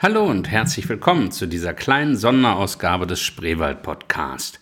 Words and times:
Hallo 0.00 0.24
und 0.24 0.50
herzlich 0.50 0.88
willkommen 0.88 1.30
zu 1.30 1.46
dieser 1.46 1.72
kleinen 1.72 2.16
Sonderausgabe 2.16 3.06
des 3.06 3.20
Spreewald 3.20 3.82
Podcast. 3.82 4.58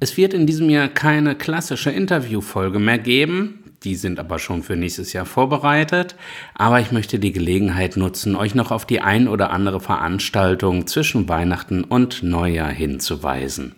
Es 0.00 0.18
wird 0.18 0.34
in 0.34 0.46
diesem 0.46 0.68
Jahr 0.68 0.88
keine 0.88 1.34
klassische 1.34 1.90
Interviewfolge 1.90 2.78
mehr 2.78 2.98
geben, 2.98 3.64
die 3.84 3.94
sind 3.94 4.20
aber 4.20 4.38
schon 4.38 4.62
für 4.62 4.76
nächstes 4.76 5.14
Jahr 5.14 5.24
vorbereitet, 5.24 6.14
aber 6.54 6.78
ich 6.80 6.92
möchte 6.92 7.18
die 7.18 7.32
Gelegenheit 7.32 7.96
nutzen, 7.96 8.36
euch 8.36 8.54
noch 8.54 8.70
auf 8.70 8.84
die 8.84 9.00
ein 9.00 9.28
oder 9.28 9.50
andere 9.50 9.80
Veranstaltung 9.80 10.86
zwischen 10.86 11.26
Weihnachten 11.26 11.82
und 11.82 12.22
Neujahr 12.22 12.70
hinzuweisen. 12.70 13.76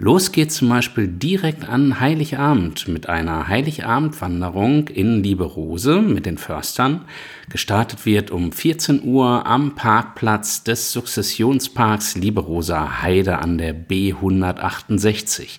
Los 0.00 0.30
geht's 0.30 0.54
zum 0.54 0.68
Beispiel 0.68 1.08
direkt 1.08 1.68
an 1.68 1.98
Heiligabend 1.98 2.86
mit 2.86 3.08
einer 3.08 3.48
Heiligabendwanderung 3.48 4.86
in 4.86 5.24
Lieberose 5.24 6.00
mit 6.00 6.24
den 6.24 6.38
Förstern. 6.38 7.00
Gestartet 7.50 8.06
wird 8.06 8.30
um 8.30 8.52
14 8.52 9.02
Uhr 9.02 9.44
am 9.44 9.74
Parkplatz 9.74 10.62
des 10.62 10.92
Sukzessionsparks 10.92 12.14
Lieberoser 12.14 13.02
Heide 13.02 13.40
an 13.40 13.58
der 13.58 13.74
B168. 13.74 15.58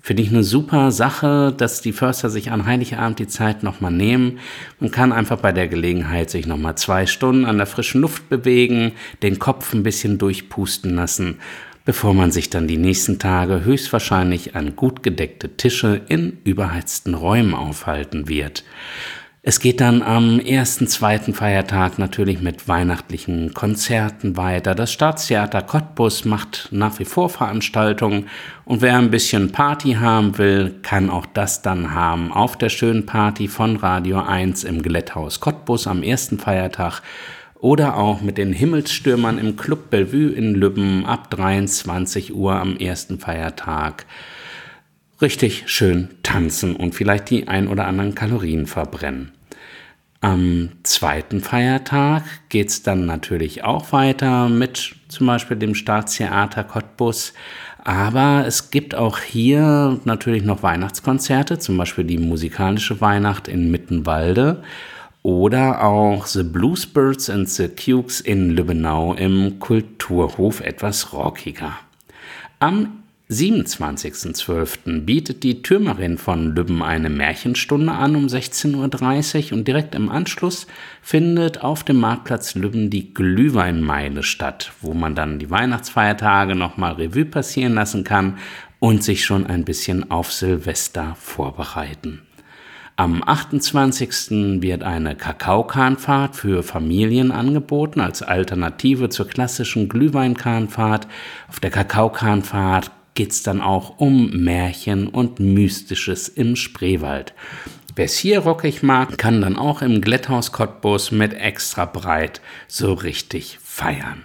Finde 0.00 0.22
ich 0.22 0.30
eine 0.30 0.44
super 0.44 0.92
Sache, 0.92 1.52
dass 1.56 1.80
die 1.80 1.92
Förster 1.92 2.30
sich 2.30 2.52
an 2.52 2.66
Heiligabend 2.66 3.18
die 3.18 3.26
Zeit 3.26 3.64
nochmal 3.64 3.92
nehmen. 3.92 4.38
Man 4.78 4.92
kann 4.92 5.12
einfach 5.12 5.38
bei 5.40 5.50
der 5.50 5.66
Gelegenheit 5.66 6.30
sich 6.30 6.46
nochmal 6.46 6.76
zwei 6.76 7.06
Stunden 7.06 7.46
an 7.46 7.56
der 7.56 7.66
frischen 7.66 8.00
Luft 8.00 8.28
bewegen, 8.28 8.92
den 9.24 9.40
Kopf 9.40 9.72
ein 9.74 9.82
bisschen 9.82 10.18
durchpusten 10.18 10.94
lassen 10.94 11.38
bevor 11.84 12.14
man 12.14 12.30
sich 12.30 12.50
dann 12.50 12.68
die 12.68 12.78
nächsten 12.78 13.18
Tage 13.18 13.64
höchstwahrscheinlich 13.64 14.54
an 14.54 14.76
gut 14.76 15.02
gedeckte 15.02 15.56
Tische 15.56 16.00
in 16.08 16.38
überheizten 16.44 17.14
Räumen 17.14 17.54
aufhalten 17.54 18.28
wird. 18.28 18.64
Es 19.44 19.58
geht 19.58 19.80
dann 19.80 20.02
am 20.02 20.38
ersten, 20.38 20.86
zweiten 20.86 21.34
Feiertag 21.34 21.98
natürlich 21.98 22.40
mit 22.40 22.68
weihnachtlichen 22.68 23.52
Konzerten 23.54 24.36
weiter. 24.36 24.76
Das 24.76 24.92
Staatstheater 24.92 25.62
Cottbus 25.62 26.24
macht 26.24 26.68
nach 26.70 27.00
wie 27.00 27.04
vor 27.04 27.28
Veranstaltungen 27.28 28.28
und 28.64 28.82
wer 28.82 28.96
ein 28.96 29.10
bisschen 29.10 29.50
Party 29.50 29.94
haben 29.94 30.38
will, 30.38 30.76
kann 30.82 31.10
auch 31.10 31.26
das 31.26 31.60
dann 31.60 31.92
haben 31.92 32.30
auf 32.30 32.56
der 32.56 32.68
schönen 32.68 33.04
Party 33.04 33.48
von 33.48 33.74
Radio 33.74 34.20
1 34.20 34.62
im 34.62 34.80
Glätthaus 34.80 35.40
Cottbus 35.40 35.88
am 35.88 36.04
ersten 36.04 36.38
Feiertag 36.38 37.02
oder 37.62 37.96
auch 37.96 38.20
mit 38.20 38.38
den 38.38 38.52
Himmelsstürmern 38.52 39.38
im 39.38 39.56
Club 39.56 39.88
Bellevue 39.88 40.32
in 40.32 40.56
Lübben 40.56 41.06
ab 41.06 41.30
23 41.30 42.34
Uhr 42.34 42.54
am 42.56 42.76
ersten 42.76 43.20
Feiertag 43.20 44.04
richtig 45.20 45.62
schön 45.66 46.08
tanzen 46.24 46.74
und 46.74 46.96
vielleicht 46.96 47.30
die 47.30 47.46
ein 47.46 47.68
oder 47.68 47.86
anderen 47.86 48.16
Kalorien 48.16 48.66
verbrennen. 48.66 49.30
Am 50.20 50.70
zweiten 50.82 51.40
Feiertag 51.40 52.24
geht 52.48 52.68
es 52.68 52.82
dann 52.82 53.06
natürlich 53.06 53.62
auch 53.62 53.92
weiter 53.92 54.48
mit 54.48 54.96
zum 55.06 55.28
Beispiel 55.28 55.56
dem 55.56 55.76
Staatstheater 55.76 56.64
Cottbus. 56.64 57.32
Aber 57.84 58.44
es 58.44 58.72
gibt 58.72 58.96
auch 58.96 59.18
hier 59.18 60.00
natürlich 60.04 60.42
noch 60.42 60.64
Weihnachtskonzerte, 60.64 61.60
zum 61.60 61.76
Beispiel 61.76 62.04
die 62.04 62.18
musikalische 62.18 63.00
Weihnacht 63.00 63.46
in 63.46 63.70
Mittenwalde 63.70 64.62
oder 65.22 65.84
auch 65.84 66.26
The 66.26 66.42
Bluesbirds 66.42 67.30
and 67.30 67.48
the 67.48 67.68
Cukes 67.68 68.20
in 68.20 68.50
Lübbenau 68.50 69.14
im 69.14 69.58
Kulturhof 69.58 70.60
etwas 70.60 71.12
rockiger. 71.12 71.78
Am 72.58 73.02
27.12. 73.30 75.00
bietet 75.00 75.42
die 75.42 75.62
Türmerin 75.62 76.18
von 76.18 76.54
Lübben 76.54 76.82
eine 76.82 77.08
Märchenstunde 77.08 77.92
an 77.92 78.14
um 78.14 78.26
16.30 78.26 79.46
Uhr 79.46 79.58
und 79.58 79.66
direkt 79.66 79.94
im 79.94 80.10
Anschluss 80.10 80.66
findet 81.00 81.62
auf 81.62 81.82
dem 81.82 81.98
Marktplatz 81.98 82.54
Lübben 82.54 82.90
die 82.90 83.14
Glühweinmeile 83.14 84.22
statt, 84.22 84.72
wo 84.82 84.92
man 84.92 85.14
dann 85.14 85.38
die 85.38 85.50
Weihnachtsfeiertage 85.50 86.54
nochmal 86.54 86.94
Revue 86.94 87.24
passieren 87.24 87.74
lassen 87.74 88.04
kann 88.04 88.38
und 88.80 89.02
sich 89.02 89.24
schon 89.24 89.46
ein 89.46 89.64
bisschen 89.64 90.10
auf 90.10 90.30
Silvester 90.32 91.16
vorbereiten. 91.18 92.20
Am 92.96 93.22
28. 93.24 94.60
wird 94.60 94.82
eine 94.82 95.16
Kakaokahnfahrt 95.16 96.36
für 96.36 96.62
Familien 96.62 97.32
angeboten 97.32 98.00
als 98.00 98.22
Alternative 98.22 99.08
zur 99.08 99.26
klassischen 99.26 99.88
Glühweinkahnfahrt. 99.88 101.08
Auf 101.48 101.58
der 101.58 101.70
Kakaokahnfahrt 101.70 102.90
geht 103.14 103.30
es 103.30 103.42
dann 103.42 103.62
auch 103.62 103.98
um 103.98 104.30
Märchen 104.30 105.08
und 105.08 105.40
Mystisches 105.40 106.28
im 106.28 106.54
Spreewald. 106.54 107.32
Wer 107.96 108.04
es 108.04 108.16
hier 108.16 108.40
rockig 108.40 108.82
mag, 108.82 109.16
kann 109.16 109.40
dann 109.40 109.56
auch 109.56 109.80
im 109.80 110.02
Glätthaus 110.02 110.52
Cottbus 110.52 111.12
mit 111.12 111.32
extra 111.32 111.86
breit 111.86 112.42
so 112.68 112.92
richtig 112.92 113.58
feiern. 113.62 114.24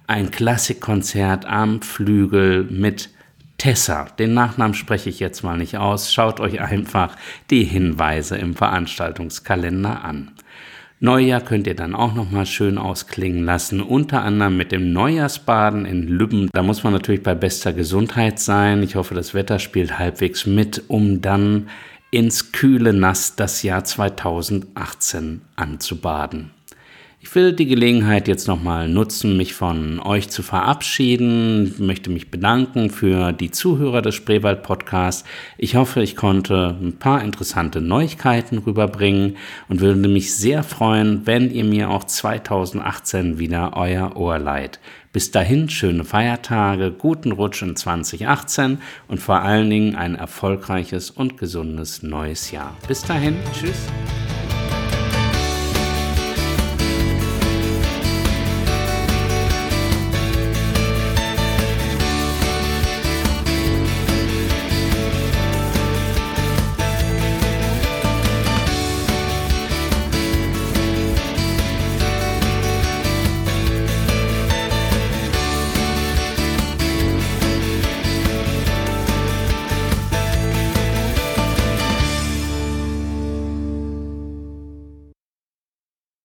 ein 0.08 0.32
Klassikkonzert 0.32 1.46
am 1.46 1.82
Flügel 1.82 2.64
mit 2.70 3.10
Tessa, 3.64 4.08
den 4.20 4.34
Nachnamen 4.34 4.74
spreche 4.74 5.10
ich 5.10 5.22
jetzt 5.22 5.42
mal 5.42 5.58
nicht 5.58 5.78
aus, 5.78 6.12
schaut 6.12 6.42
euch 6.42 6.60
einfach 6.60 7.16
die 7.50 7.64
Hinweise 7.64 8.36
im 8.36 8.58
Veranstaltungskalender 8.58 10.04
an. 10.04 10.32
Neujahr 11.00 11.40
könnt 11.40 11.68
ihr 11.68 11.74
dann 11.74 11.96
auch 11.96 12.14
noch 12.14 12.30
mal 12.30 12.46
schön 12.46 12.78
ausklingen 12.78 13.46
lassen, 13.46 13.80
unter 13.80 14.22
anderem 14.22 14.58
mit 14.58 14.74
dem 14.74 14.92
Neujahrsbaden 14.92 15.86
in 15.86 16.10
Lübben. 16.10 16.50
Da 16.52 16.62
muss 16.62 16.84
man 16.84 16.92
natürlich 16.92 17.24
bei 17.24 17.36
bester 17.36 17.72
Gesundheit 17.72 18.38
sein. 18.38 18.84
Ich 18.84 18.98
hoffe, 18.98 19.16
das 19.16 19.34
Wetter 19.34 19.60
spielt 19.60 19.98
halbwegs 19.98 20.46
mit, 20.46 20.84
um 20.90 21.22
dann 21.22 21.70
ins 22.12 22.52
kühle 22.52 22.92
Nass 22.92 23.38
das 23.38 23.64
Jahr 23.64 23.86
2018 23.86 25.40
anzubaden. 25.56 26.52
Ich 27.24 27.34
will 27.36 27.54
die 27.54 27.68
Gelegenheit 27.68 28.28
jetzt 28.28 28.50
nochmal 28.50 28.90
nutzen, 28.90 29.38
mich 29.38 29.54
von 29.54 30.02
euch 30.02 30.30
zu 30.30 30.44
verabschieden. 30.44 31.72
Ich 31.74 31.80
möchte 31.80 32.10
mich 32.10 32.30
bedanken 32.30 32.90
für 32.90 33.32
die 33.32 33.50
Zuhörer 33.50 34.02
des 34.02 34.14
Spreewald 34.14 34.62
Podcasts. 34.62 35.24
Ich 35.58 35.78
hoffe, 35.78 36.04
ich 36.04 36.18
konnte 36.18 36.76
ein 36.80 37.00
paar 37.00 37.24
interessante 37.24 37.80
Neuigkeiten 37.80 38.58
rüberbringen 38.58 39.38
und 39.70 39.80
würde 39.80 40.10
mich 40.10 40.36
sehr 40.36 40.64
freuen, 40.64 41.26
wenn 41.26 41.50
ihr 41.50 41.64
mir 41.64 41.92
auch 41.92 42.04
2018 42.04 43.40
wieder 43.40 43.78
euer 43.78 44.18
Ohr 44.18 44.38
leiht. 44.38 44.82
Bis 45.14 45.32
dahin 45.32 45.70
schöne 45.70 46.04
Feiertage, 46.04 46.92
guten 46.92 47.32
Rutsch 47.32 47.62
in 47.62 47.78
2018 47.78 48.80
und 49.08 49.22
vor 49.22 49.40
allen 49.40 49.70
Dingen 49.70 49.96
ein 49.96 50.16
erfolgreiches 50.16 51.10
und 51.10 51.38
gesundes 51.38 52.04
neues 52.04 52.52
Jahr. 52.52 52.76
Bis 52.86 53.02
dahin, 53.02 53.38
tschüss. 53.54 53.88